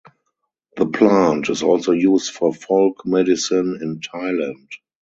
[0.77, 4.69] The plant is also used for folk medicine in Thailand.